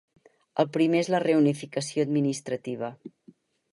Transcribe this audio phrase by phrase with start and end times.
[0.61, 2.91] El primer és la reunificació administrativa.